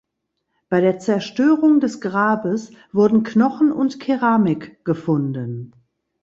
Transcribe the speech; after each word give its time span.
Bei 0.67 0.81
der 0.81 0.97
Zerstörung 0.97 1.79
des 1.79 2.01
Grabes 2.01 2.71
wurden 2.91 3.21
Knochen 3.21 3.71
und 3.71 3.99
Keramik 3.99 4.83
gefunden. 4.83 5.73